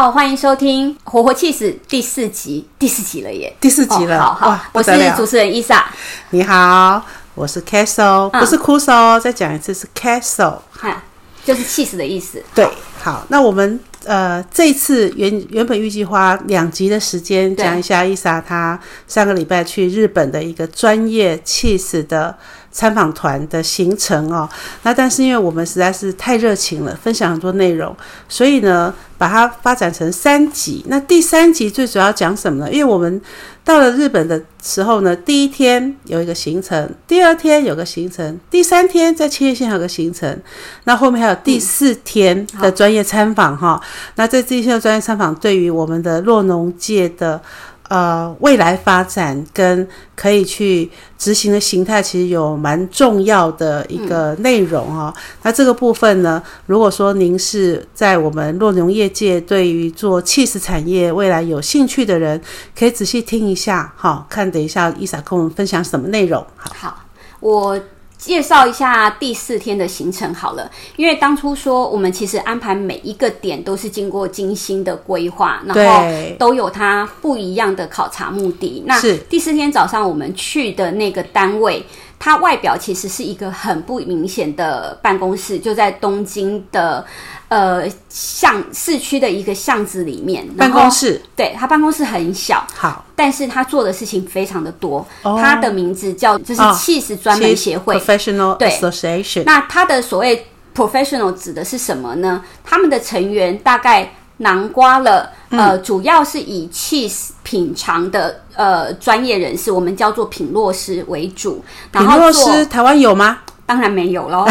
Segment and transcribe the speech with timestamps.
[0.00, 3.54] 好，欢迎收听《活活气死》第四集，第四集了耶！
[3.60, 5.92] 第四集了，哦、好好，我是主持人伊莎。
[6.30, 7.04] 你好，
[7.34, 11.02] 我是 Castle，、嗯、不是 Kuso，再讲一次是 Castle，哈，
[11.44, 12.42] 就是气死的意思。
[12.54, 12.66] 对，
[13.02, 22.34] 好，那我们呃这一次原原本预计花两集的时间讲一下伊莎她上个礼拜去日本的一个专业气死的。
[22.72, 24.48] 参访团的行程哦，
[24.84, 27.94] 那但是因为我们实在是太热情了，分享很多内容，
[28.28, 30.84] 所以呢，把它发展成三集。
[30.88, 32.72] 那第三集最主要讲什么呢？
[32.72, 33.20] 因为我们
[33.64, 40.40] 到了日本的时候呢，第一天有一个行程，第二天有个行程，第三天在千叶县还有个行程，
[40.84, 43.86] 那后面还有第四天的专业参访哈、嗯。
[44.14, 47.40] 那这第四天的专业参访对于我们的酪农界的。
[47.90, 55.12] 呃，未来发展跟可以去执行的形态，其实有蛮重要的一个内容、哦。
[55.42, 62.40] 那这个部分呢，如果说您是在我们酪农业界对于做起司产业未来有兴趣的人，
[62.78, 66.46] 可以仔细听一下哈、看等一下伊莎跟我们分享什么内容。
[66.56, 67.04] 好，好，
[67.40, 67.76] 我。
[68.20, 76.04] 介绍一下第四天的行程好了，因为当初说我们其实安排每一个点都是经过精心的规划，然后
[76.38, 78.82] 都有它不一样的考察目的。
[78.86, 81.82] 那第四天早上我们去的那个单位，
[82.20, 87.04] 它外表其实是一个很不明显的办公室，就在东京的。
[87.48, 95.04] 呃，巷市区的一个巷子里面，办公室，对，他办公室很小，好，但是他做的事情非常的多。
[95.22, 99.42] 哦、他的名字叫就是起司专门协会、哦、Professional Association。
[99.44, 100.46] 那他的所谓
[100.76, 102.40] professional 指的是什么呢？
[102.62, 111.64] 他们的成员大概囊括了、嗯、呃，主要是以 cheese 品尝的呃专业人士，我们叫做品洛师为主。
[111.90, 113.38] 品洛师台湾有吗？
[113.70, 114.44] 当然没有喽。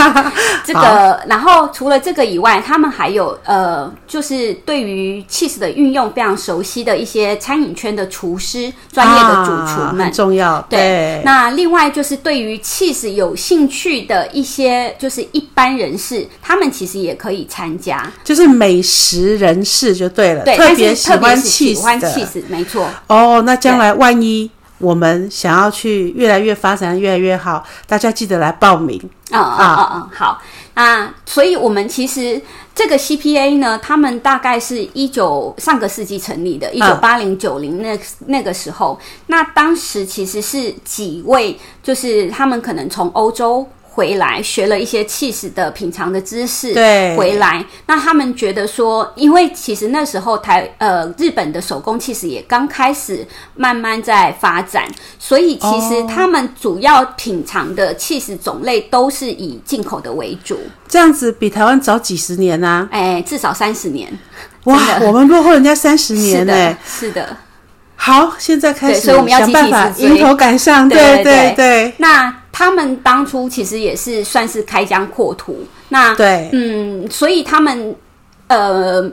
[0.64, 10.78] 这个，然后除了这个以外，他们还有呃，就是对于起司的运用非常熟悉的一些餐饮圈的厨师、专业的主厨们，啊、很重要对。
[10.78, 22.88] 对，那另外就是对于起司有兴趣的一些，就是一般人士，他们其实也可以参加，就是美食人士就对了，对，特别喜欢起司的，喜欢起司，没错。
[23.08, 24.50] 哦，那将来万一。
[24.84, 29.00] 我们想要去越来越发展越来越好，大家记得来报名。
[29.30, 30.42] 嗯嗯嗯嗯，好。
[30.74, 32.40] 那所以我们其实
[32.74, 43.66] 这个 CPA 呢，他们大概是一九上个世纪成立的，一九八零九零那那个时候，那当时其实是几位，就是他们可能从欧洲。
[43.94, 53.24] 回来学了一些起司的品尝的知识，对，回来，那他们觉得说，因为其实那时候台呃日本的手工起司也刚开始
[53.54, 54.84] 慢慢在发展，
[55.16, 64.18] 所以其实他们主要品尝的起司种类都是以进口的为主，这样子比台湾早几十年啊，哎，至少三十年，
[64.64, 67.36] 哇，我们落后人家三十年 呢、欸，是的。
[67.96, 71.94] 好，现在开始，所以我们要想办法迎头赶上，对，对，对。
[71.98, 77.92] 那他们当初其实也是算是开疆扩土，那对，嗯，所以他们
[78.46, 79.10] 呃。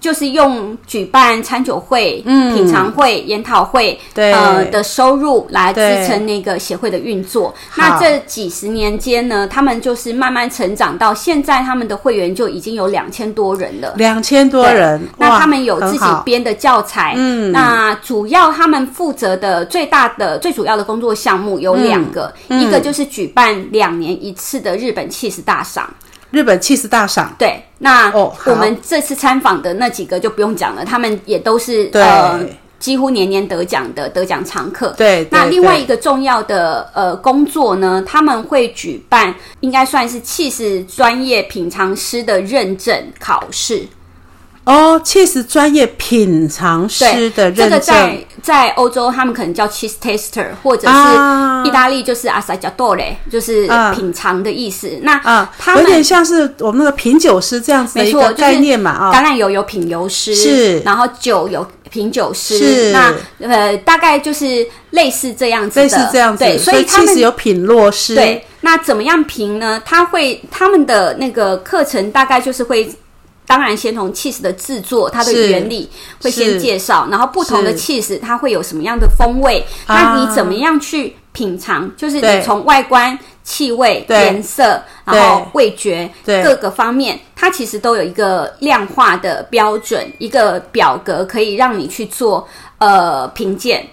[0.00, 7.54] 就是用举办餐酒会、嗯、品尝会、研讨会，对呃的收入来支撑那个协会的运作。
[7.76, 13.94] 那这几十年间呢，他们就是慢慢成长到现在，他们的会员就已经有两千多人了。
[13.96, 17.14] 两千多人，那他们有自己编的教材。
[17.16, 25.92] 嗯，那主要他们负责的最大的、最主要的工作项目有两个，嗯、一个就是举办两年一次的日本气势大赏。
[26.30, 32.40] 日本气势大赏，对，那我们这次参访的那几个就不用讲了，他们也都是呃
[32.78, 34.94] 几乎年年得奖的得奖常客。
[34.96, 43.86] 对，那另外一个重要的呃工作呢，他们会举办应该算是气势专业品尝师的认证考试。
[44.64, 54.88] 哦，起司专业品尝师的认证，这个在在欧洲他们可能叫 cheese taster，或者是意大利就是 assaggiatore，就是品尝的意思。
[54.88, 59.12] 啊、那啊，他们有点像是我们那个品酒师这样子的一个概念嘛啊。
[59.12, 62.92] 橄榄油有品油师，是，然后酒有品酒师，是。
[62.92, 66.44] 那呃，大概就是类似这样子的，类似这样子。
[66.44, 68.14] 对，所以他们有品落师。
[68.14, 69.82] 对，那怎么样评呢？
[69.84, 72.94] 他会他们的那个课程大概就是会。
[73.50, 75.90] 当然，先从 cheese 的制作，它的原理
[76.22, 81.90] 会先介绍，然后不同的 cheese 它会有什么样的风味，那你怎么样去品尝？
[81.96, 86.08] 就是你从外观、气味、颜色，然后味觉
[86.44, 92.46] 各个方面，它其实都有一个量化的标准，一个表格可以让你去做
[92.78, 93.84] 呃评鉴。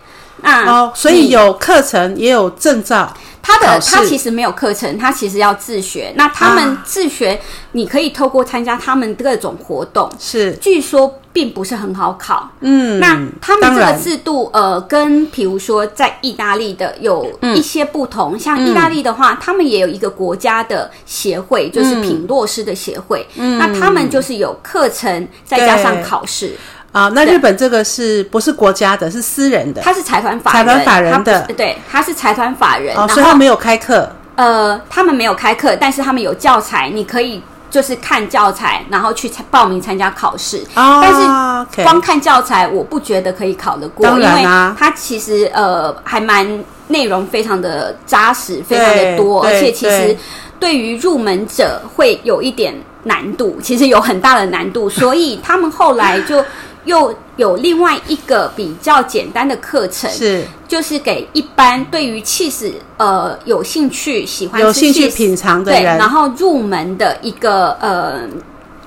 [0.42, 3.14] 那哦，所以有课程也有证照。
[3.40, 6.12] 他的他其实没有课程，他其实要自学。
[6.18, 7.40] 那他们自学，啊、
[7.72, 12.50] 你可以透过参加他们各种活动，是据说并不是很好考。
[12.60, 18.36] 嗯，那他们这个制度，呃，跟比如说在意大利的有一些不同。
[18.36, 23.26] 嗯、像意大利的话，嗯、他们也有一个国家的协会，就是品洛师的协会。
[23.36, 26.58] 嗯，那他们就是有课程再加上考试。
[26.98, 29.12] 啊，那日本这个是不是国家的？
[29.12, 29.82] 是私人的？
[29.84, 32.98] 他是财团法人，财团法人的，对，他是财团法人。
[32.98, 34.12] 哦，所以他没有开课。
[34.34, 40.58] 呃，他们没有开课，但是他们有教材，你可以就是看教材，然后去报名参加考试。
[40.76, 44.44] 哦，但是光看教材，我不觉得可以考得过，啊，因为
[44.78, 50.18] 它其实呃还蛮内容非常的扎实，非常的多，而且其实
[50.60, 52.74] 对于入门者会有一点
[53.04, 56.44] 难度，其实有很大的难度， 所以他们后来就。
[56.86, 68.22] 又有另外一个比较简单的课程，是就是给一般对于气势呃有兴趣、喜欢有兴趣品尝的人，对，然后入门的一个呃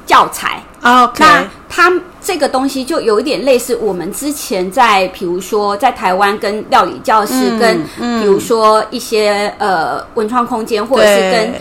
[0.07, 0.63] 教材。
[0.83, 1.93] OK，那它
[2.23, 7.83] 这个东西就有一点类似我们之前在，比如说在台湾跟料理教室，嗯、跟
[8.21, 11.55] 比如说一些呃文创空间，或者是跟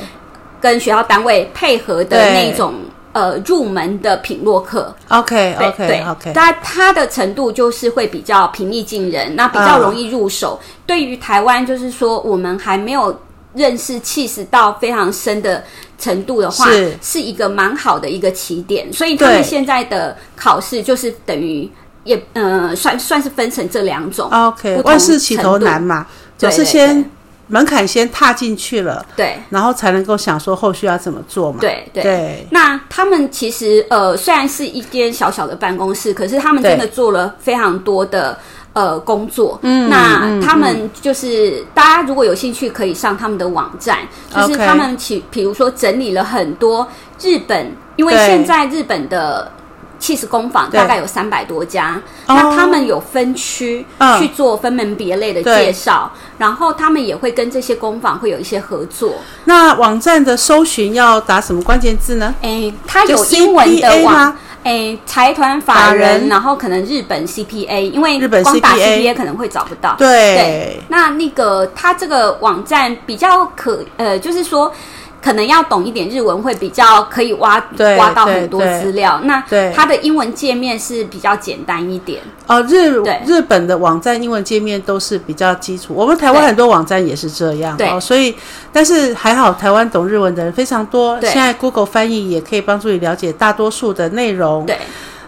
[0.62, 2.74] 跟学校单位配合的那种。
[3.12, 6.06] 呃，入门的品洛课，OK OK 对。
[6.08, 10.60] OK，但它的程度就是会比较平易近人，那比较容易入手。
[10.62, 13.20] Uh, 对于台湾，就是说我们还没有
[13.56, 15.64] 认识气势到非常深的
[16.00, 18.92] 程度的话，是是一个蛮好的一个起点。
[18.92, 21.70] 所以他们现在的考试就是等于
[22.04, 24.30] 也呃，算算是分成这两种。
[24.32, 26.08] OK，万事起头难嘛，
[26.38, 27.10] 就是先。
[27.52, 31.58] 门槛先踏进去了，对，然后才能够想说后续要怎么做嘛。
[31.60, 32.48] 对对对。
[32.52, 38.38] 那他们其实呃，虽然是一间小小的办公室，可是他们真的做了非常多的
[38.80, 39.60] 呃工作。
[39.64, 43.98] 嗯，那他们就是、嗯、大家如果有兴趣，可以上他们的网站，
[44.34, 46.88] 就是他们其比如说整理了很多
[47.22, 49.52] 日本，因为现在日本的。
[50.00, 53.86] 气势工坊大概有三百多家，那他们有分区
[54.18, 59.16] 去做分门别类的介绍，然后他们也会跟这些工坊会有一些合作。
[59.44, 62.34] 那网站的搜寻要打什么关键字呢？
[62.40, 64.34] 诶，它有英文的网，
[64.64, 69.96] 诶，财团法人，然后可能日本 CPA，因为日本光打 CPA 可能会找不到。
[69.98, 74.72] 对，那那个它这个网站比较可，呃，就是说。
[75.22, 77.62] 可能要懂一点日文会比较可以挖
[77.98, 79.20] 挖到很多资料。
[79.24, 79.44] 那
[79.74, 82.22] 它的英文界面是比较简单一点。
[82.48, 85.94] 哦，日日本的网站英文界面都是比较基础。
[85.94, 87.78] 我们台湾很多网站也是这样。
[87.78, 88.34] 对，哦，所以
[88.72, 91.20] 但是还好，台湾懂日文的人非常多。
[91.22, 94.66] 现在 Google 翻译也可以帮助你了解大多数的内容。
[94.66, 94.78] 对，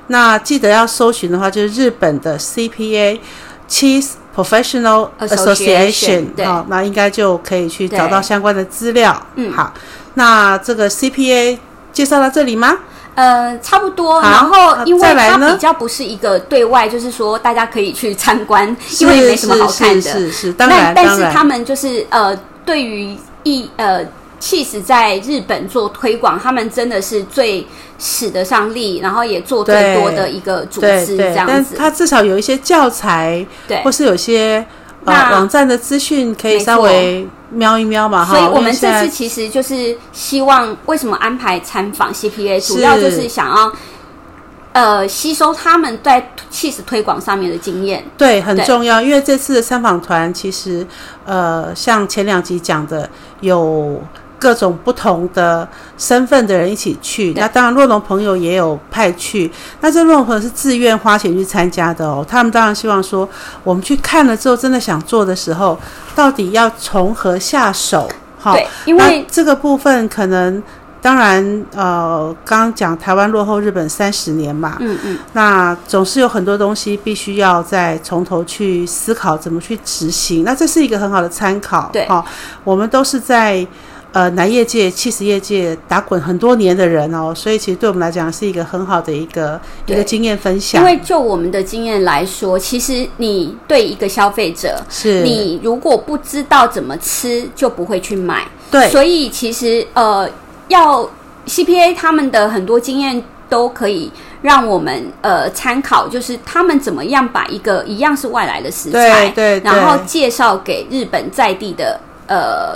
[0.07, 3.19] 那记得要搜寻的话，就是日本的 CPA
[3.71, 9.15] Cheese Professional Association，好，那应该就可以去找到相关的资料。
[9.35, 9.73] 嗯，好，
[10.15, 11.57] 那这个 CPA
[11.93, 12.77] 介绍到这里吗？
[13.15, 14.21] 呃，差不多。
[14.21, 20.01] 然后，因为它比较不是一个对外，就是说大家可以去参观，因为没什么好看的。
[20.01, 24.05] 是是是，当然，但是他们就是呃，对于一呃。
[24.41, 27.65] 起司在日本做推广，他们真的是最
[27.99, 31.75] 使得上力，然后也做最多的一个组织这样子。
[31.77, 34.65] 他至少有一些教材，对，或是有些
[35.05, 38.25] 呃网站的资讯可以稍微瞄一瞄嘛。
[38.25, 43.71] 哈，所以我们这次其实就是希望，为什么安排参访 CPA，主要就是想要
[44.73, 48.99] 呃吸收他们在起司推广上面的经验，对，很重要。
[48.99, 50.83] 因为这次的参访团其实
[51.27, 53.07] 呃，像前两集讲的
[53.41, 54.01] 有。
[54.41, 55.67] 各种不同的
[55.99, 59.51] 身份的人一起去，那当然洛龙朋友也有派去。
[59.81, 62.25] 那这洛农朋友是自愿花钱去参加的哦。
[62.27, 63.29] 他们当然希望说，
[63.63, 65.77] 我们去看了之后，真的想做的时候，
[66.15, 68.09] 到底要从何下手？
[68.39, 70.63] 好，因为这个部分可能，
[70.99, 80.43] 当然，呃，刚刚讲台湾落后日本三十年嘛，嗯嗯，那总是有很多东西必须要再从头去思考怎么去执行。
[80.43, 82.25] 那这是一个很好的参考，对，好，
[82.63, 83.67] 我们都是在。
[84.13, 90.81] 呃，男业界、起司业界打滚很多年的人哦，所以其实对我们来讲是一个很好的一个一个经验分享。
[90.81, 98.45] 因为就我们的经验来说，其实你对一个消费者，是你如果不知道怎么吃，就不会去买。
[98.69, 100.29] 对，所以其实呃，
[100.67, 101.09] 要
[101.47, 112.75] CPA 他们的很多经验都可以让我们呃参考，就是他们怎么样把一个一样是外来的食材，对，对，对，然后介绍给日本在地的呃。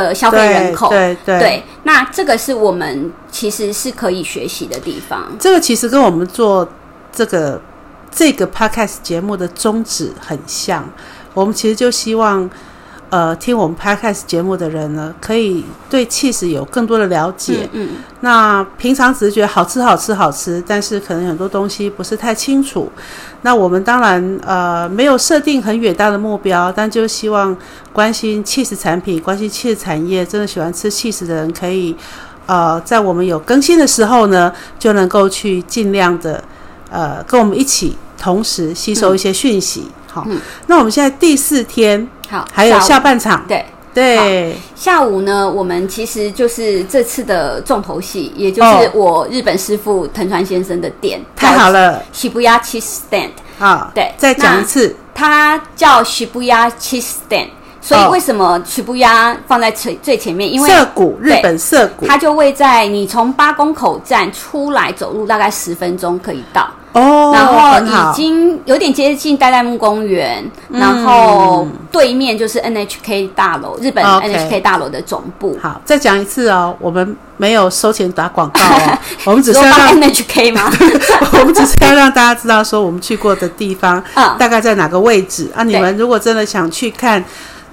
[0.00, 5.24] 的消费人口，对对，那这个是我们其实是可以学习的地方。
[5.38, 6.66] 这个其实跟我们做
[7.12, 7.60] 这个
[8.10, 10.88] 这个 podcast 节目的宗旨很像。
[11.34, 12.48] 我们其实就希望，
[13.08, 17.68] 呃听我们 Podcast 节目的人呢，可以对气势有更多的了解。
[17.72, 22.90] 嗯，嗯，那平常只是觉得好吃好吃好吃，但是可能很多东西不是太清楚。
[23.42, 27.56] 那我们当然呃没有设定很远大的目标，但就希望
[27.92, 31.94] 关心 cheese 产品、关心 cheese 产业，真的喜欢吃 cheese 的人可以。
[32.44, 36.42] 呃，在我们有更新的时候呢，就能够去尽量的，
[36.90, 39.84] 呃，跟我们一起同时吸收一些讯息。
[39.86, 44.56] 嗯、好，嗯、那我们现在第四天，好，还有下半场，对对。
[44.74, 53.30] 下午呢，我们其实就是这次的重头戏，也就是我日本师傅藤川先生的店，哦、太好了，Shibuya Cheese Stand。
[53.58, 57.48] 啊，对，再讲一次，它叫 Shibuya Cheese Stand。
[57.80, 60.52] 所以为什么曲不鸭放在最最前面？
[60.52, 67.32] 因为涩谷，日本涩谷，它就位在你从八公口站出来走路大概十分钟可以到哦。
[67.34, 75.58] 然后已经有点接近代代木公园，嗯、然后对面就是 NHK 大楼，日本 NHK 大楼的总部。
[75.60, 80.70] 好，再讲一次哦，我们没有收钱打广告哦， 我们只是要让 NHK 吗？
[81.40, 85.62] 我们只是要让大家知道说我们去过的地方， 嗯，大概在哪个位置啊？
[85.62, 87.24] 你们如果真的想去看。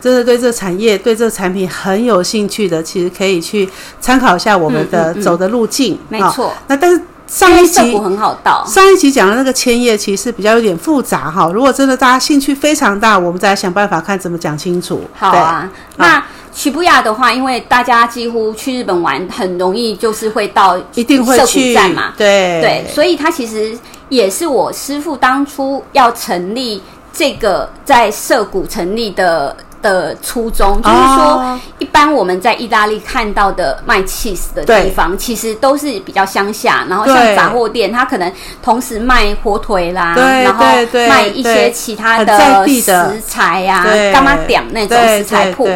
[0.01, 5.95] 真的对这个产业、对这个产品很有兴趣的，其实可以去参考一下我们的走的路径。
[5.95, 6.53] 嗯嗯嗯、没错。
[6.67, 11.49] 那但是上一集很好到，上一集讲的那个千叶其实比较有点复杂哈。
[11.53, 15.01] 如果真的大家兴趣非常大，我们再来想办法看怎么讲清楚。
[15.13, 15.69] 好啊。
[15.97, 22.13] 那曲布亚的话，因为大家几乎去日本玩，很容易就是会到一定会去站嘛。
[22.17, 23.77] 对对，所以它其实
[24.09, 26.81] 也是我师父当初要成立
[27.13, 29.55] 这个在涩谷成立的。
[29.81, 38.31] 的初衷就是说，一般我们在意大利看到的卖 cheese 的地方，其实都是比较乡下，然后像杂货店，它可能
[38.61, 40.65] 同时卖火腿啦，然后
[41.07, 45.67] 卖一些其他的食材呀，干嘛点那种食材铺。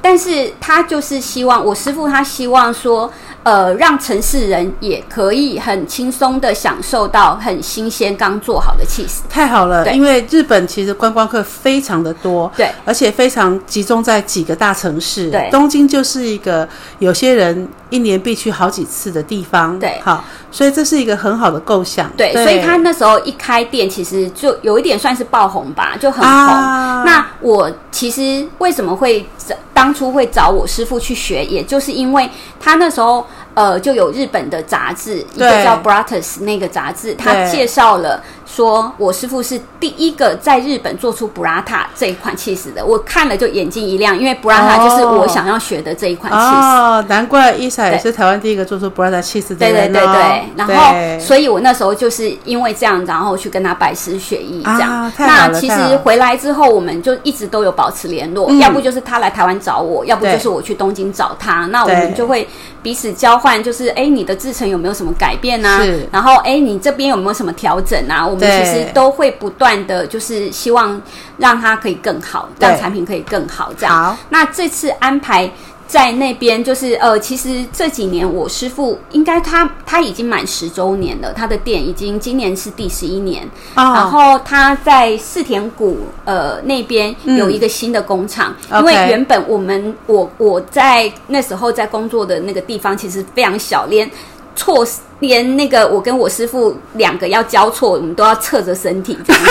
[0.00, 3.12] 但是他就是希望我师傅他希望说。
[3.46, 9.84] 呃，让城市人也可以很轻松的享受到很新鲜刚做好的起司，太好了。
[9.84, 26.28] 对因为日本其实观光客非常的多，对，而且非常集中在几个大城市，对，东京就是一个有些人一年必去好几次的地方，对，好，所以这是一个很好的构想，对，对，所以他那时候一开店，其实就有一点算是爆红吧，就很红。
[26.28, 29.24] 啊、那我其实为什么会
[29.72, 33.24] 当初会找我师傅去学，也就是因为他那时候。
[33.56, 38.22] 呃，就有日本的杂志，一个叫《Bratus》那个杂志，它介绍了。
[38.56, 46.44] 说我师傅是第一个在日本做出 Burrata 这一款起司的，我看了就眼睛一亮，因为 Burrata 就是我想要学的这一款起司。
[46.44, 49.92] 哦，难怪伊莎也是台湾第一个做出 Burrata 起司的人。
[49.92, 55.12] 对对对对，然后所以我那时候就是因为这样，然后去跟他拜师学艺这样。
[55.18, 61.66] 那其实回来之后，我们就一直都有保持联络，要不就是他来台湾找我，要不就是我去东京找他。
[61.66, 62.48] 那我们就会
[62.82, 65.84] 彼此交换，就是哎，你的制程有没有什么改变啊？
[66.10, 68.26] 然后哎，你这边有没有什么调整啊？
[68.26, 71.00] 我们其实都会不断的就是希望
[71.38, 73.72] 让它可以更好，让产品可以更好。
[73.76, 75.50] 这样，好，那这次安排
[75.86, 83.44] 在那边，就是呃，其实这几年我师傅应该他他已经满十周年了，他的店已经今年是第十一年。
[83.76, 94.10] 哦，然后他在四田谷呃那边有一个新的工厂，嗯，因为原本我们我我在那时候在工作的那个地方其实非常小，连
[94.56, 94.84] 错。
[95.20, 99.42] 连那个我跟我师傅两个要交错，我们都要侧着身体这样，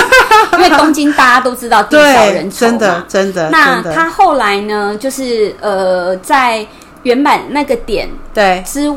[0.53, 2.47] 因为东京大家都知道地少人。
[2.51, 3.49] 真的，真的。
[3.49, 6.63] 那他后来呢，就是呃，在
[7.01, 8.93] 原本那个点对之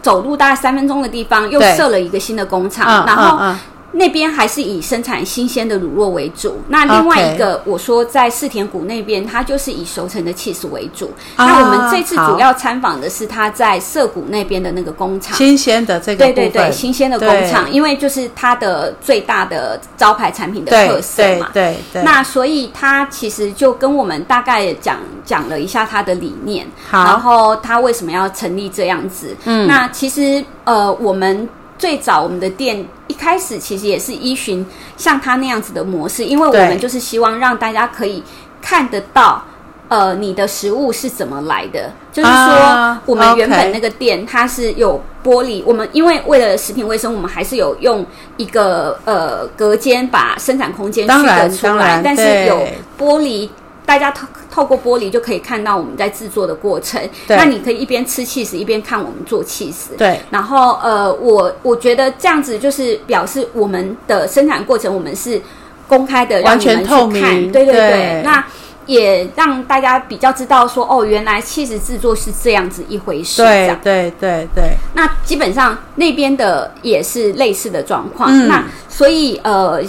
[0.00, 3.38] 走路大概三分钟的地方，又设了一个新的工厂，然后。
[3.38, 3.58] 嗯嗯嗯
[3.96, 6.60] 那边还是以生产新鲜的乳酪为主。
[6.68, 11.10] 那另外一个，我说在四田谷那边，它就是以熟成的起司为主。
[11.36, 21.48] 那我们这次主要参访的是它在涩谷那边的那个工厂，新鲜的这个对对对，新鲜的工厂，因为就是它的最大的招牌产品的特色嘛。
[21.54, 22.02] 对对。
[22.02, 29.34] 那所以它其实就跟我们大概讲讲了一下它的理念，然后它为什么要成立这样子。
[29.46, 29.66] 嗯。
[29.66, 31.48] 那其实呃，我们
[31.78, 32.86] 最早我们的店。
[33.08, 34.66] 一开始其实也是依循
[34.96, 38.22] 像他那样子的模式，因为我们就是希望让大家可以
[38.60, 39.44] 看得到，
[39.88, 41.92] 呃，你的食物是怎么来的。
[42.12, 48.04] 就是说，我们原本那个店它是有玻璃，我们因为为了食品卫生，我们还是有用
[48.36, 52.66] 一个呃隔间把生产空间区隔出来，但是有
[52.98, 53.48] 玻璃。
[53.86, 57.00] 大家透透过玻璃就可以看到我们在制作的过程。
[57.28, 59.94] 那你可以一边吃起司一边看我们做起司。
[59.96, 60.20] 对。
[60.28, 65.40] 然后呃，我我觉得这样子就是表示我们的生产过程我们是
[65.86, 66.42] 公开的。
[66.42, 67.22] 完全透明。
[67.52, 67.90] 对对对。
[67.90, 68.44] 对那
[68.86, 73.42] 也让大家比较知道说，哦，原来起司制作是这样子一回事。
[73.42, 74.76] 对对对对。
[74.94, 78.30] 那基本上那边的也是类似的状况。
[78.32, 79.80] 嗯、那所以呃，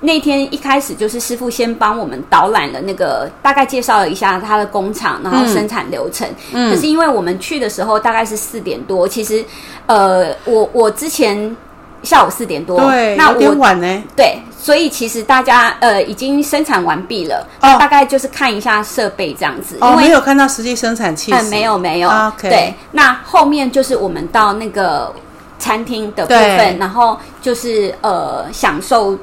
[0.00, 6.28] 那天一开始就是师傅先帮我们导览了那个，大概介绍了一下他的工厂，然后生产流程。
[6.52, 6.70] 嗯。
[6.70, 9.44] 可是因为我们去的时候大概是四点多，其实
[9.86, 11.56] 呃，我我之前。
[12.02, 14.02] 下午四点多，对，那我有点晚呢。
[14.16, 19.76] 对，所以其实大家呃已经生产完毕了，哦，大概就是看一下设备这样子。
[19.82, 21.30] 哦，没有看到实际生产器。
[21.30, 22.08] 嗯，没有没有。
[22.08, 22.48] OK。
[22.48, 25.14] 对，那后面就是我们到那个
[25.58, 29.14] 餐厅的部分，然后就是呃享受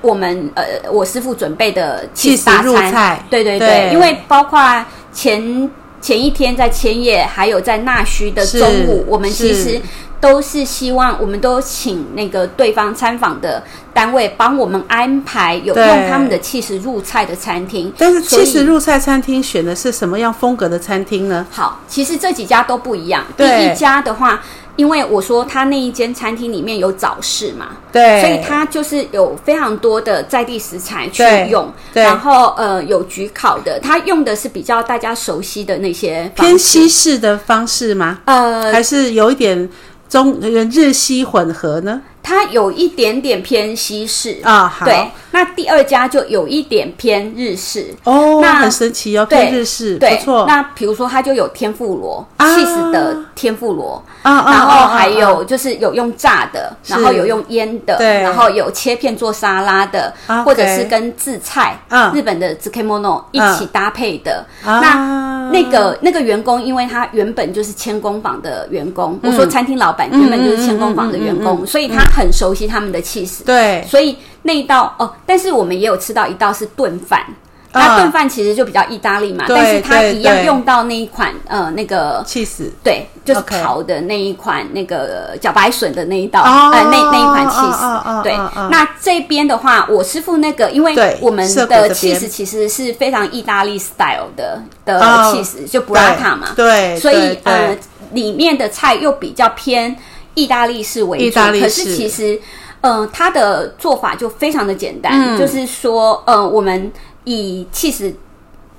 [0.00, 3.24] 我们呃我师傅准备的起司大餐。
[3.28, 9.80] 对对对，对，因为包括前前一天在千叶，还有在纳须的中午，我们其实。
[10.20, 13.64] 都是希望，我们都请那个对方参访的
[13.94, 17.90] 单位帮我们安排有用他们的起司入菜的餐厅。
[17.96, 21.46] 但是起司入菜餐厅选的是什么样风格的餐厅呢？
[21.50, 23.24] 好，其实这几家都不一样。
[23.34, 24.42] 第一家的话，
[24.76, 38.18] 因为我说他那一间餐厅里面有早市嘛，对，所以他就是有非常多的在地食材去用，对，然后呃有焗烤的，他用的是比较大家熟悉的那些偏西式的方式吗？
[38.24, 39.68] 呃，还是有一点。
[40.08, 42.02] 中日西混合呢？
[42.22, 44.38] 它有一点点偏西式。
[44.42, 44.84] 啊，好。
[44.84, 47.94] 对，那第二家就有一点偏日式。
[48.04, 50.44] 哦，那很神奇哦，偏日式，对，不错。
[50.46, 60.12] 那比如说，它就有天妇罗，气死的天妇罗啊，然后还有就是有用炸的，然后有用腌的，对，然后有切片做沙拉的，
[60.44, 61.78] 或者是跟制菜，
[62.14, 64.44] 日本的 tsukemono 一起搭配的。
[64.64, 72.00] 那那个那个员工，因为他原本就是千工坊的员工，我说餐厅老板原本就是千工坊的员工，所以他。
[72.10, 77.24] 很熟悉他们的气势，对，所以那一道哦，但是我们也有吃到一道是炖饭，
[77.72, 88.36] 那炖饭其实就比较意大利嘛，但是它一样用到那一款呃那个气死，对，就是烤的那一款那个茭白笋的那一道呃那那一款起司，对，
[88.70, 97.76] 那这边的话，我师傅那个，因为我们的起司其实是非常意大利 style 的的起司，就布拉塔嘛，对，所以呃
[98.12, 99.96] 里面的菜又比较偏。
[100.34, 102.40] 意大利式为主，可是其实，
[102.80, 106.90] 呃，它的做法就非常的简单，嗯、就是说，呃，我们
[107.24, 108.14] 以 cheese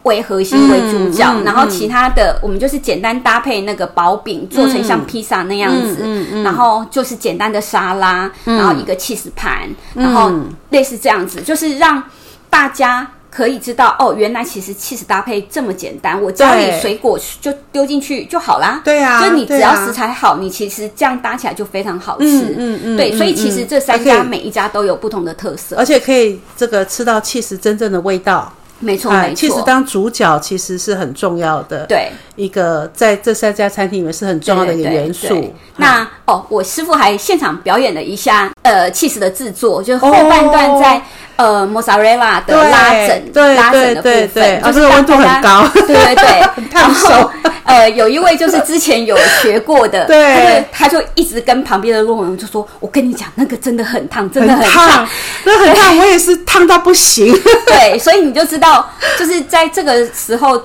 [0.03, 10.31] 为核心为主角，嗯嗯、然后其他的我们就是简单搭配那个薄饼，做成像披萨那样子，嗯嗯嗯、然后就是简单的沙拉，嗯、然后一个 cheese 盘，嗯、然后
[10.69, 12.01] 类似这样子，就是让
[12.49, 13.11] 大家。
[13.31, 18.81] 可以知道哦，原来其实起司搭配这么简单，我家里水果就丢进去就好啦。
[18.83, 22.25] 对啊，就你只要食材好，你其实这样搭起来就非常好吃。
[22.25, 28.51] 嗯嗯，嗯对，所以其实这三家每一家都有不同的特色，而且可以这个吃到起司真正的味道。
[28.83, 31.85] 没错，没错，其实当主角其实是很重要的。
[31.85, 35.53] 对，一个在这三家餐厅里面是很重要的一个元素。
[35.77, 41.01] 那哦，我师傅还现场表演了一下呃起司的制作，就是后半段在。
[41.41, 47.31] 呃，莫萨瑞拉的拉整，对拉整的部分，就是温度很高，对 对对， 烫手。
[47.63, 55.07] 呃，有一位就是之前有学过的，对，他就一直跟旁边的论文就说：“我跟你讲，那个真的很烫，真的很烫，
[55.45, 57.33] 那很烫，我也是烫到不行。
[57.65, 60.61] ”对，所以你就知道，就是在这个时候。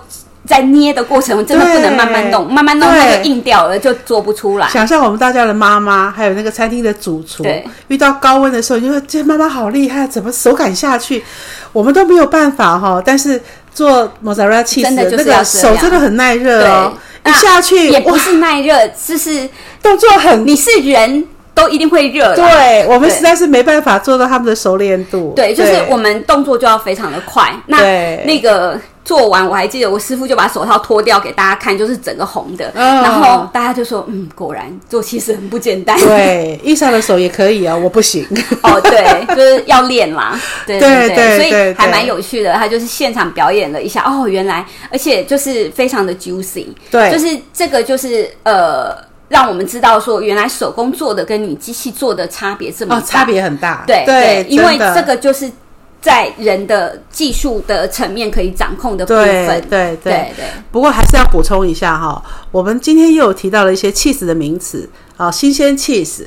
[0.46, 4.68] 在捏的过程真的不能慢慢弄，慢慢弄它就硬掉了，就做不出来。
[4.68, 7.44] 想象我们大家的妈妈，还有那个餐厅的主厨，
[7.88, 11.24] 遇到高温的时候，就说这妈妈好厉害，怎么手感下去？
[11.72, 13.02] 我们都没有办法哈。
[13.04, 13.40] 但是
[13.74, 16.92] 做莫扎瑞拉起司那个手真的很耐热哦，
[17.24, 19.48] 一下去也不是耐热，就是
[19.82, 21.24] 动作很，你是人
[21.56, 22.36] 都一定会热。
[22.36, 25.32] 对，我们实在是没办法做到他们的熟练度。
[25.34, 27.52] 对，就是我们动作就要非常的快。
[27.66, 27.78] 那
[28.24, 28.80] 那个。
[29.06, 38.26] 做完我还记得，我师傅就把手套脱掉给大家看，就是整个红的，嗯、然后大家就说：“嗯，果然做其实很不简单。”对，伊莎的手也可以啊，我不行。
[38.64, 40.36] 哦，对，就是要练啦。
[40.66, 42.52] 对对对，对对对，所以还蛮有趣的。
[42.54, 46.66] 他就是现场表演了一下，哦，原来，而且就是非常的 juicy。
[46.90, 48.92] 对，就是这个就是呃，
[49.28, 53.84] 让我们知道说，原来手工做的跟你机器做的差别这么大，哦、差别很大。
[53.86, 55.50] 对对，对，因为这个就是。
[55.98, 60.44] 在人的技术的层面可以掌控的部分，对对对对，对。
[60.70, 66.24] 不过还是要补充一下哈，我们今天又有提到了一些 cheese 的名词啊，新鲜 cheese，，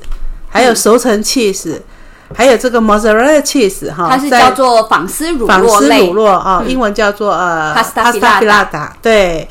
[0.49, 1.79] 还有熟成 cheese，、
[2.35, 8.89] 还有这个 mozzarella cheese 哈，它是叫做仿丝乳酪仿丝乳酪啊，英文叫做呃 pasta filata。
[9.01, 9.47] 对，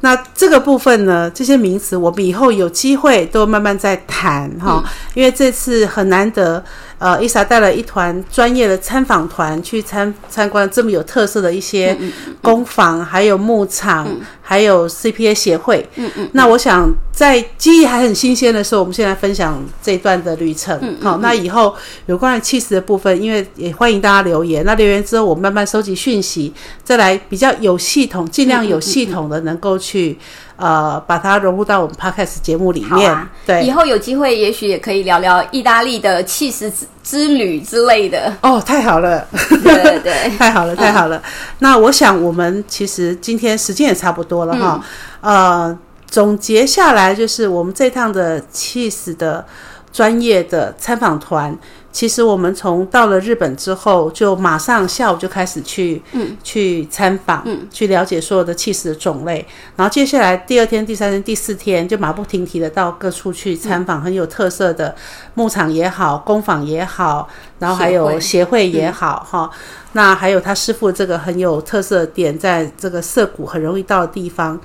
[0.00, 6.62] 那这个部分呢，这些名词我们以后有机会都慢慢再谈哈，嗯、因为这次很难得。
[7.00, 11.96] 呃，伊莎带了一团专业的参访团去参参观这么有特色的一些
[12.42, 14.06] 工坊，还有牧场，
[14.42, 15.88] 还有 CPA 协会。
[15.96, 16.28] 嗯嗯。
[16.34, 20.78] 那我想在记忆还很新鲜的时候，我们现在分享这一段的旅程。
[21.00, 24.62] 好，那以后有关于气势的部分，因为也欢迎大家留言。
[24.66, 26.52] 那留言之后，我们慢慢收集讯息，
[26.84, 30.18] 再来比较有系统，尽量有系统的能够去。
[30.60, 33.10] 呃，把它融入到我们 Podcast 节目里面。
[33.10, 38.30] 啊、对，以后有机会，也许也可以聊聊意大利的气势之之旅之类的。
[38.42, 41.16] 哦，太好了，对对对，太好了， 太好了。
[41.16, 41.22] 嗯、
[41.60, 44.84] 那我想，我们其实今天时间也差不多了哈。
[45.22, 49.44] 嗯、呃，总结下来就是，我们这趟的气势的
[49.92, 51.56] 专业的参访团。
[51.92, 59.44] 其实我们从到了日本之后，就马上下午就开始去，嗯，去参访，嗯，去了解所有的气势的种类。
[59.74, 64.94] 然后接下来第二天、第三天、第四天就马不停蹄的到各处去参访很有特色的
[65.34, 69.58] 牧场也好、工坊也好，然后还有协会也好，哈、嗯。
[69.94, 74.56] 那还有他师傅这个很有特色的点，在这个涩谷很容易到的地方。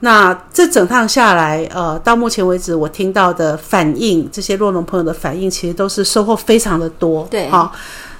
[0.00, 7.26] 那这整趟下来，呃，到目前为止我听到的反应，这些洛农朋友的反应，其实都是收获非常的多。
[7.28, 7.72] 对，好，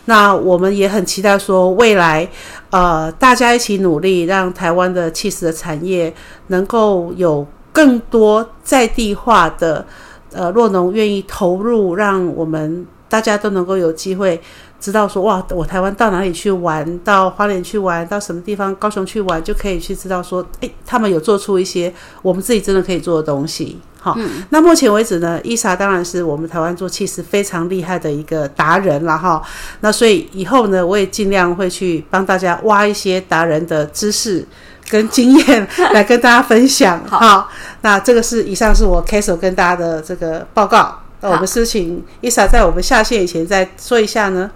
[0.06, 2.28] 那我们也很期待说，未来，
[2.70, 6.12] 呃，大家一起努力，让台湾的气势的产业
[6.48, 9.86] 能够有更多在地化的，
[10.32, 14.40] 呃，洛农愿意投入，让我们大家都能够有机会。
[14.80, 23.78] 知道说哇，我台湾到哪里去玩，到花莲去玩，到什么地方，高雄去玩，就可以去知道说，诶，他们有做出一些我们自己真的可以做的东西。
[24.00, 29.42] 好，嗯、那目前为止呢，伊莎当然是我们台湾做气势非常厉害的一个达人了哈。
[29.80, 34.46] 那所以以后呢，我也尽量会去帮大家挖一些达人的知识
[34.88, 37.02] 跟经验 来跟大家分享。
[37.08, 37.48] 好，好，
[37.82, 40.96] 那这个是以上是我开首跟大家的这个报告。
[41.20, 44.48] 那我们是请伊莎在我们下线以前再说一下呢。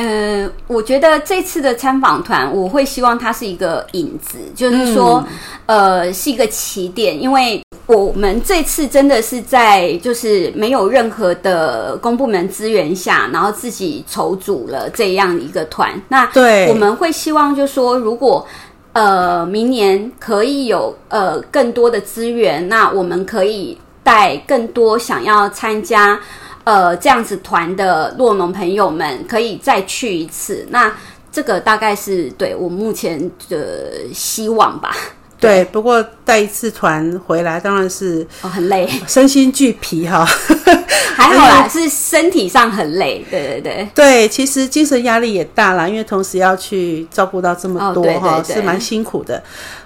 [0.00, 5.24] 嗯、呃，我觉得这次的参访团，我会希望它是一个引子，就是说，
[5.66, 16.00] 嗯、呃，是一个起点，因为我们这次真的是在就是没有任何的公部门资源下，然后自己筹组了这样一个团。
[16.08, 18.46] 那对，我们会希望就是说，如果
[18.92, 26.20] 呃明年可以有呃更多的资源，那我们可以带更多想要参加。
[26.68, 30.92] 呃，这样子团的洛农朋友们可以再去一次，那
[31.32, 34.94] 这个大概是对我目前的希望吧。
[35.40, 40.26] 对，对不过带一次团回来当然是哦很累，身心俱疲哈。
[41.16, 43.24] 还好啦，是身体上很累。
[43.30, 49.42] 对对对对，其实精神压力也大啦，因为同时要去照顾到这么多哈，哦、是蛮辛苦的。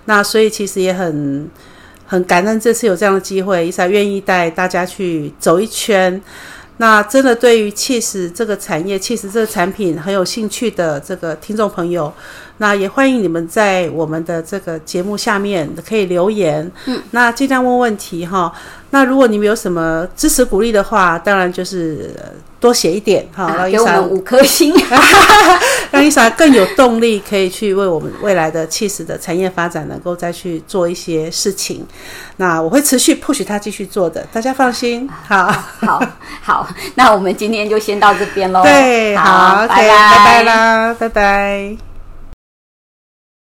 [0.07, 1.49] 那所以其实也很
[2.09, 6.21] 很感恩这次有这样的机会，伊莎愿意带大家去走一圈。
[6.83, 12.12] 那真的对于切实这个产业、切实这个产品很有兴趣的这个听众朋友，
[12.57, 18.53] 那也欢迎你们在我们的这个节目下面可以留言，嗯，那尽量问问题哈。
[18.92, 22.14] 那如果你们有什么支持鼓励的话，当然就是。
[22.62, 24.72] 多写一点哈，让伊莎五颗星，
[25.90, 31.85] 让伊莎更有动力，可以去为我们未来的起司的产业发展，能够再去做一些事情。
[32.37, 35.11] 那我会持续 push 他继续做的，大家放心。
[35.26, 35.50] 好，
[35.81, 36.00] 好，
[36.40, 38.62] 好，那我们今天就先到这边喽。
[38.62, 41.91] 对，好，拜拜，拜拜啦，拜拜。